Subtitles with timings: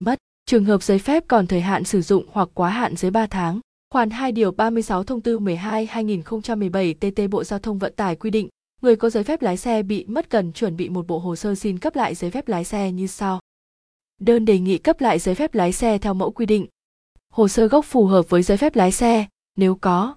[0.00, 0.18] mất.
[0.46, 3.60] Trường hợp giấy phép còn thời hạn sử dụng hoặc quá hạn dưới 3 tháng.
[3.90, 8.30] Khoản 2 điều 36 thông tư 12 2017 TT Bộ Giao thông Vận tải quy
[8.30, 8.48] định,
[8.82, 11.54] người có giấy phép lái xe bị mất cần chuẩn bị một bộ hồ sơ
[11.54, 13.40] xin cấp lại giấy phép lái xe như sau.
[14.20, 16.66] Đơn đề nghị cấp lại giấy phép lái xe theo mẫu quy định.
[17.32, 19.26] Hồ sơ gốc phù hợp với giấy phép lái xe,
[19.56, 20.16] nếu có.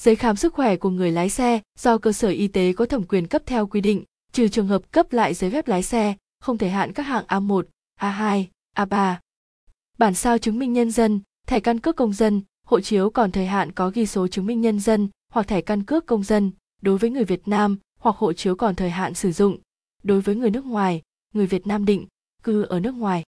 [0.00, 3.02] Giấy khám sức khỏe của người lái xe do cơ sở y tế có thẩm
[3.02, 6.58] quyền cấp theo quy định, trừ trường hợp cấp lại giấy phép lái xe, không
[6.58, 7.62] thể hạn các hạng A1,
[8.00, 8.44] A2,
[8.74, 9.16] À A3.
[9.98, 13.46] Bản sao chứng minh nhân dân, thẻ căn cước công dân, hộ chiếu còn thời
[13.46, 16.98] hạn có ghi số chứng minh nhân dân hoặc thẻ căn cước công dân đối
[16.98, 19.58] với người Việt Nam hoặc hộ chiếu còn thời hạn sử dụng
[20.02, 21.02] đối với người nước ngoài,
[21.34, 22.06] người Việt Nam định
[22.42, 23.24] cư ở nước ngoài.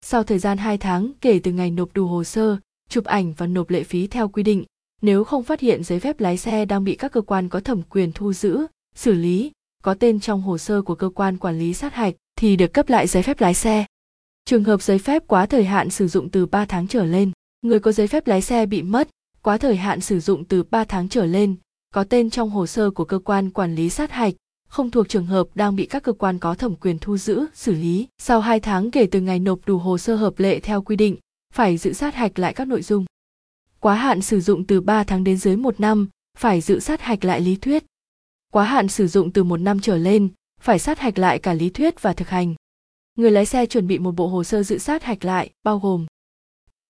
[0.00, 2.56] Sau thời gian 2 tháng kể từ ngày nộp đủ hồ sơ,
[2.88, 4.64] chụp ảnh và nộp lệ phí theo quy định,
[5.02, 7.82] nếu không phát hiện giấy phép lái xe đang bị các cơ quan có thẩm
[7.82, 9.52] quyền thu giữ, xử lý,
[9.82, 12.88] có tên trong hồ sơ của cơ quan quản lý sát hạch thì được cấp
[12.88, 13.86] lại giấy phép lái xe.
[14.44, 17.80] Trường hợp giấy phép quá thời hạn sử dụng từ 3 tháng trở lên, người
[17.80, 19.08] có giấy phép lái xe bị mất,
[19.42, 21.54] quá thời hạn sử dụng từ 3 tháng trở lên,
[21.94, 24.34] có tên trong hồ sơ của cơ quan quản lý sát hạch,
[24.68, 27.74] không thuộc trường hợp đang bị các cơ quan có thẩm quyền thu giữ, xử
[27.74, 28.08] lý.
[28.18, 31.16] Sau 2 tháng kể từ ngày nộp đủ hồ sơ hợp lệ theo quy định,
[31.54, 33.04] phải dự sát hạch lại các nội dung.
[33.80, 37.24] Quá hạn sử dụng từ 3 tháng đến dưới 1 năm, phải dự sát hạch
[37.24, 37.84] lại lý thuyết.
[38.52, 40.28] Quá hạn sử dụng từ 1 năm trở lên,
[40.60, 42.54] phải sát hạch lại cả lý thuyết và thực hành.
[43.18, 46.06] Người lái xe chuẩn bị một bộ hồ sơ dự sát hạch lại, bao gồm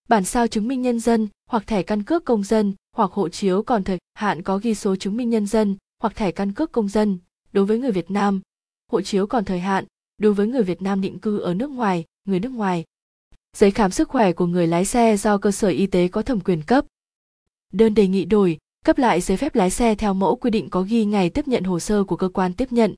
[0.09, 3.63] bản sao chứng minh nhân dân hoặc thẻ căn cước công dân hoặc hộ chiếu
[3.63, 6.89] còn thời hạn có ghi số chứng minh nhân dân hoặc thẻ căn cước công
[6.89, 7.19] dân
[7.53, 8.41] đối với người Việt Nam,
[8.93, 9.85] hộ chiếu còn thời hạn
[10.19, 12.85] đối với người Việt Nam định cư ở nước ngoài, người nước ngoài.
[13.57, 16.41] Giấy khám sức khỏe của người lái xe do cơ sở y tế có thẩm
[16.41, 16.85] quyền cấp.
[17.73, 20.83] Đơn đề nghị đổi, cấp lại giấy phép lái xe theo mẫu quy định có
[20.83, 22.95] ghi ngày tiếp nhận hồ sơ của cơ quan tiếp nhận.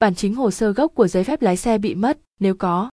[0.00, 2.90] Bản chính hồ sơ gốc của giấy phép lái xe bị mất, nếu có.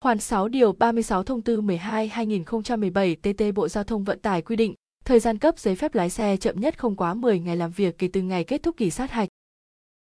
[0.00, 4.56] Khoản 6 điều 36 thông tư 12 2017 TT Bộ Giao thông Vận tải quy
[4.56, 7.70] định, thời gian cấp giấy phép lái xe chậm nhất không quá 10 ngày làm
[7.70, 9.28] việc kể từ ngày kết thúc kỳ sát hạch.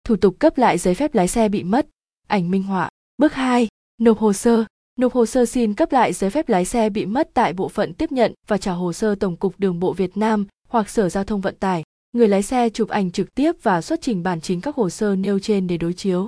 [0.03, 1.87] Thủ tục cấp lại giấy phép lái xe bị mất,
[2.27, 2.89] ảnh minh họa.
[3.17, 3.67] Bước 2,
[4.01, 4.65] nộp hồ sơ.
[4.99, 7.93] Nộp hồ sơ xin cấp lại giấy phép lái xe bị mất tại bộ phận
[7.93, 11.23] tiếp nhận và trả hồ sơ Tổng cục Đường bộ Việt Nam hoặc Sở Giao
[11.23, 11.83] thông Vận tải.
[12.13, 15.15] Người lái xe chụp ảnh trực tiếp và xuất trình bản chính các hồ sơ
[15.15, 16.27] nêu trên để đối chiếu.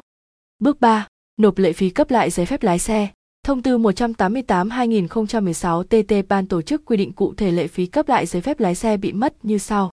[0.59, 1.07] Bước 3.
[1.37, 3.07] Nộp lệ phí cấp lại giấy phép lái xe.
[3.43, 8.25] Thông tư 188-2016 TT Ban tổ chức quy định cụ thể lệ phí cấp lại
[8.25, 9.91] giấy phép lái xe bị mất như sau.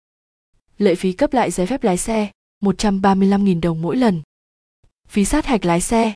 [0.78, 2.30] Lệ phí cấp lại giấy phép lái xe
[2.62, 4.22] 135.000 đồng mỗi lần.
[5.08, 6.14] Phí sát hạch lái xe.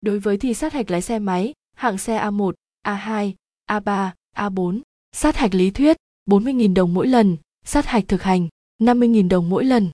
[0.00, 2.52] Đối với thi sát hạch lái xe máy, hạng xe A1,
[2.86, 3.32] A2,
[3.70, 4.80] A3, A4,
[5.12, 5.96] sát hạch lý thuyết
[6.30, 8.48] 40.000 đồng mỗi lần, sát hạch thực hành
[8.84, 9.90] 50.000 đồng mỗi lần.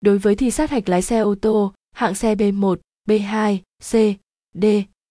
[0.00, 2.76] Đối với thi sát hạch lái xe ô tô, hạng xe B1,
[3.08, 4.20] B2, C,
[4.54, 4.64] D,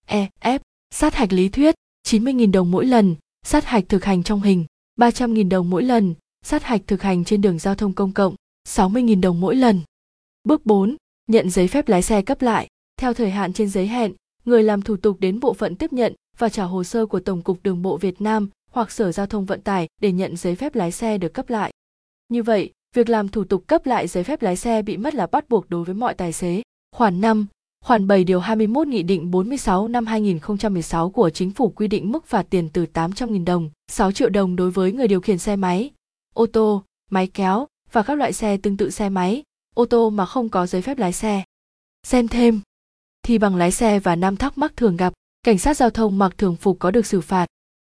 [0.06, 0.60] E, F,
[0.92, 1.76] sát hạch lý thuyết
[2.08, 4.66] 90.000 đồng mỗi lần, sát hạch thực hành trong hình
[5.00, 6.16] 300.000 đồng mỗi lần,
[6.46, 8.36] sát hạch thực hành trên đường giao thông công cộng
[8.68, 9.80] 60.000 đồng mỗi lần.
[10.44, 10.96] Bước 4.
[11.28, 12.68] Nhận giấy phép lái xe cấp lại.
[12.98, 14.14] Theo thời hạn trên giấy hẹn,
[14.46, 17.42] người làm thủ tục đến bộ phận tiếp nhận và trả hồ sơ của Tổng
[17.42, 20.76] cục Đường bộ Việt Nam hoặc Sở Giao thông Vận tải để nhận giấy phép
[20.76, 21.72] lái xe được cấp lại.
[22.30, 25.28] Như vậy, việc làm thủ tục cấp lại giấy phép lái xe bị mất là
[25.28, 26.62] bắt buộc đối với mọi tài xế.
[26.96, 27.46] Khoản 5.
[27.86, 32.26] Khoản 7 điều 21 Nghị định 46 năm 2016 của Chính phủ quy định mức
[32.26, 35.92] phạt tiền từ 800.000 đồng, 6 triệu đồng đối với người điều khiển xe máy,
[36.34, 39.44] ô tô, máy kéo và các loại xe tương tự xe máy,
[39.76, 41.44] ô tô mà không có giấy phép lái xe.
[42.04, 42.62] Xem thêm.
[43.24, 45.14] Thi bằng lái xe và năm thắc mắc thường gặp,
[45.44, 47.46] cảnh sát giao thông mặc thường phục có được xử phạt.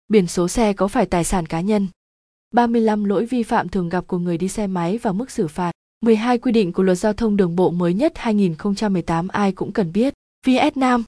[0.08, 1.88] Biển số xe có phải tài sản cá nhân?
[2.54, 5.72] 35 lỗi vi phạm thường gặp của người đi xe máy và mức xử phạt.
[6.02, 9.92] 12 quy định của luật giao thông đường bộ mới nhất 2018 ai cũng cần
[9.92, 10.14] biết.
[10.46, 11.04] VS Nam